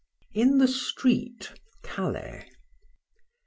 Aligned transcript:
IN 0.33 0.57
THE 0.57 0.67
STREET. 0.67 1.53
CALAIS. 1.83 2.45